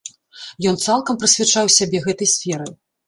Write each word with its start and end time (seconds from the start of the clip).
Ён 0.71 0.79
цалкам 0.85 1.19
прысвячаў 1.23 1.65
сябе 1.77 2.03
гэтай 2.07 2.31
сферы. 2.37 2.67